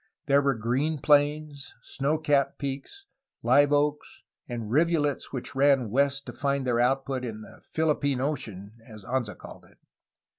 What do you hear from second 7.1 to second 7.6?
in